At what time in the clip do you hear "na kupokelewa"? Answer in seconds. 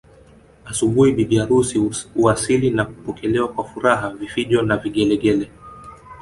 2.71-3.47